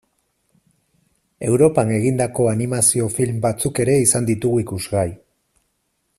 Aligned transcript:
Europan 1.49 1.91
egindako 1.97 2.47
animazio 2.53 3.11
film 3.19 3.39
batzuk 3.45 3.83
ere 3.85 3.97
izan 4.07 4.31
ditugu 4.31 4.65
ikusgai. 4.65 5.09